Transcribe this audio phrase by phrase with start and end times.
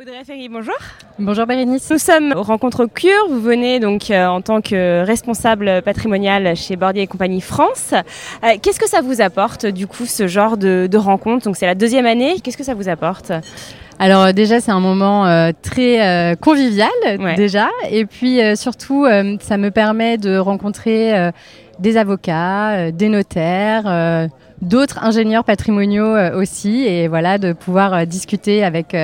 [0.00, 0.74] Audrey Ferry, bonjour.
[1.18, 1.90] Bonjour Bérénice.
[1.90, 3.28] Nous sommes aux rencontres Cure.
[3.28, 7.92] Vous venez donc euh, en tant que responsable patrimonial chez Bordier et compagnie France.
[7.92, 11.44] Euh, Qu'est-ce que ça vous apporte du coup ce genre de, de rencontre?
[11.44, 12.40] Donc c'est la deuxième année.
[12.42, 13.32] Qu'est-ce que ça vous apporte?
[13.98, 16.00] Alors euh, déjà c'est un moment euh, très
[16.32, 16.88] euh, convivial
[17.18, 17.34] Ouais.
[17.34, 19.04] déjà et puis euh, surtout
[19.40, 21.30] ça me permet de rencontrer
[21.82, 24.28] des avocats, euh, des notaires, euh,
[24.62, 28.96] d'autres ingénieurs patrimoniaux euh, aussi et voilà de pouvoir discuter avec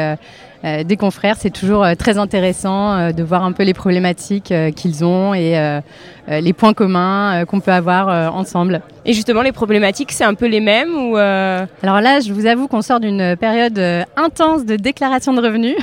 [0.62, 5.80] des confrères, c'est toujours très intéressant de voir un peu les problématiques qu'ils ont et
[6.28, 8.82] les points communs qu'on peut avoir ensemble.
[9.04, 12.46] Et justement, les problématiques, c'est un peu les mêmes ou euh, Alors là, je vous
[12.46, 13.80] avoue qu'on sort d'une période
[14.16, 15.76] intense de déclaration de revenus.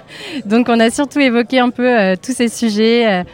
[0.46, 3.24] Donc on a surtout évoqué un peu tous ces sujets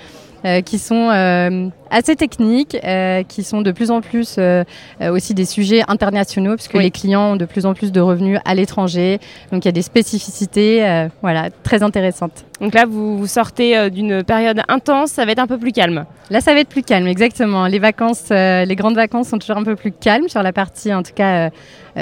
[0.45, 4.65] euh, qui sont euh, assez techniques, euh, qui sont de plus en plus euh,
[5.01, 6.83] euh, aussi des sujets internationaux, puisque Oui.
[6.83, 9.19] les clients ont de plus en plus de revenus à l'étranger.
[9.53, 12.45] Donc il y a des spécificités euh, voilà, très intéressantes.
[12.61, 16.05] Donc là, vous, vous sortez d'une période intense, ça va être un peu plus calme.
[16.29, 17.69] Là, ça va être plus calme, exactement.
[17.69, 21.05] Les vacances, les grandes vacances sont toujours un peu plus calmes sur la partie, en
[21.05, 21.51] tout cas,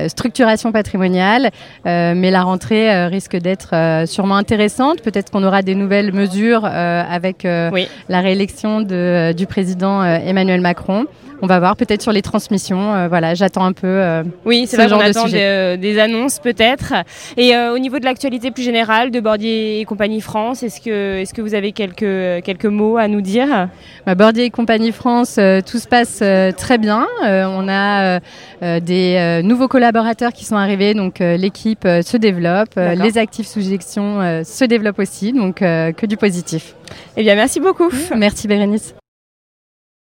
[0.09, 1.50] structuration patrimoniale.
[1.84, 3.75] Mais la rentrée risque d'être
[4.06, 5.03] sûrement intéressante.
[5.03, 7.87] Peut-être qu'on aura des nouvelles mesures avec Oui.
[8.09, 11.07] la réélection de, du président euh, Emmanuel Macron.
[11.43, 12.95] On va voir peut-être sur les transmissions.
[12.95, 13.87] euh, voilà, j'attends un peu.
[13.87, 15.45] euh, Oui, c'est Ce vrai genre de attend des, sujet.
[15.45, 16.95] euh, des annonces peut-être.
[17.37, 21.35] Et au niveau de l'actualité plus générale de Bordier et compagnie France, est-ce que, est-ce
[21.35, 23.69] que vous avez quelques, quelques mots à nous dire?
[24.07, 26.23] Bah, Bordier et compagnie France, tout se passe
[26.57, 27.07] très bien.
[27.23, 28.21] On a
[28.81, 34.65] des nouveaux collaborateurs qui sont arrivés, donc l'équipe se développe, les actifs sous gestion se
[34.65, 36.75] développent aussi, donc que du positif.
[37.19, 37.91] Eh bien, merci beaucoup.
[38.17, 38.95] Merci Bérénice.